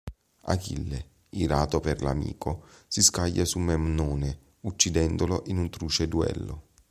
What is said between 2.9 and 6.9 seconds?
scaglia su Memnone uccidendolo in un truce duello.